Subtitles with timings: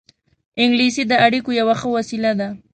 [0.61, 2.49] انګلیسي د اړیکو یوه ښه وسیله ده